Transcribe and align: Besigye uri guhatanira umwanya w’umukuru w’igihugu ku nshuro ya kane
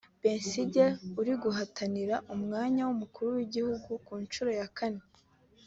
Besigye 0.21 0.85
uri 1.19 1.33
guhatanira 1.43 2.15
umwanya 2.33 2.81
w’umukuru 2.87 3.29
w’igihugu 3.37 3.91
ku 4.05 4.13
nshuro 4.23 4.51
ya 4.59 4.67
kane 4.77 5.03